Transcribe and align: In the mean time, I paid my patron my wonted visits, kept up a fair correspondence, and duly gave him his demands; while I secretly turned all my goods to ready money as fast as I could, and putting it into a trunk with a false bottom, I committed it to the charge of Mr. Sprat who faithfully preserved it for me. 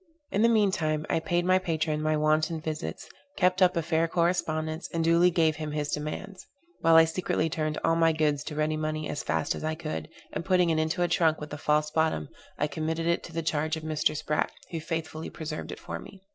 In 0.31 0.41
the 0.41 0.49
mean 0.49 0.71
time, 0.71 1.05
I 1.11 1.19
paid 1.19 1.45
my 1.45 1.59
patron 1.59 2.01
my 2.01 2.17
wonted 2.17 2.63
visits, 2.63 3.07
kept 3.37 3.61
up 3.61 3.77
a 3.77 3.83
fair 3.83 4.07
correspondence, 4.07 4.89
and 4.91 5.03
duly 5.03 5.29
gave 5.29 5.57
him 5.57 5.73
his 5.73 5.91
demands; 5.91 6.43
while 6.79 6.95
I 6.95 7.05
secretly 7.05 7.51
turned 7.51 7.77
all 7.83 7.95
my 7.95 8.11
goods 8.11 8.43
to 8.45 8.55
ready 8.55 8.77
money 8.77 9.07
as 9.07 9.21
fast 9.21 9.53
as 9.53 9.63
I 9.63 9.75
could, 9.75 10.09
and 10.33 10.43
putting 10.43 10.71
it 10.71 10.79
into 10.79 11.03
a 11.03 11.07
trunk 11.07 11.39
with 11.39 11.53
a 11.53 11.57
false 11.59 11.91
bottom, 11.91 12.29
I 12.57 12.65
committed 12.65 13.05
it 13.05 13.21
to 13.25 13.31
the 13.31 13.43
charge 13.43 13.77
of 13.77 13.83
Mr. 13.83 14.17
Sprat 14.17 14.51
who 14.71 14.79
faithfully 14.79 15.29
preserved 15.29 15.71
it 15.71 15.77
for 15.79 15.99
me. 15.99 16.23